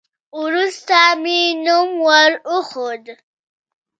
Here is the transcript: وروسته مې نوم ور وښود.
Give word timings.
وروسته 0.41 0.99
مې 1.21 1.39
نوم 1.65 1.89
ور 2.07 2.31
وښود. 2.51 3.05